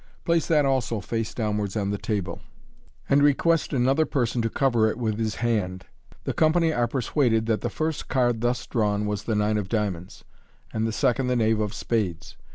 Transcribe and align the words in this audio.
Place 0.25 0.47
that 0.47 0.65
also 0.65 0.99
face 0.99 1.31
downwards 1.31 1.77
on 1.77 1.91
the 1.91 1.99
table, 1.99 2.41
and 3.07 3.21
request 3.21 3.71
another 3.71 4.07
person 4.07 4.41
to 4.41 4.49
cover 4.49 4.89
it 4.89 4.97
with 4.97 5.19
his 5.19 5.35
band. 5.35 5.85
The 6.23 6.33
company 6.33 6.73
are 6.73 6.87
persuaded 6.87 7.45
that 7.45 7.61
the 7.61 7.69
first 7.69 8.07
card 8.07 8.41
thus 8.41 8.65
drawn 8.65 9.05
was 9.05 9.25
the 9.25 9.35
nine 9.35 9.59
of 9.59 9.69
diamonds, 9.69 10.23
and 10.73 10.87
the 10.87 10.91
second 10.91 11.27
the 11.27 11.35
knave 11.35 11.59
of 11.59 11.75
spades. 11.75 12.35